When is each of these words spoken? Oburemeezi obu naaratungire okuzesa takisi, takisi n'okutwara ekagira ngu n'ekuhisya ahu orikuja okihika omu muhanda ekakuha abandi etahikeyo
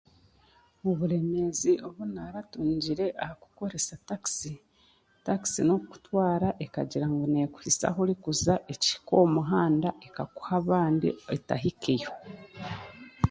Oburemeezi 0.89 1.71
obu 1.87 2.03
naaratungire 2.15 3.05
okuzesa 3.29 3.95
takisi, 4.07 4.53
takisi 5.25 5.61
n'okutwara 5.63 6.49
ekagira 6.65 7.05
ngu 7.11 7.25
n'ekuhisya 7.29 7.85
ahu 7.89 7.99
orikuja 8.05 8.53
okihika 8.71 9.13
omu 9.21 9.29
muhanda 9.37 9.89
ekakuha 10.07 10.51
abandi 10.61 11.07
etahikeyo 11.35 12.11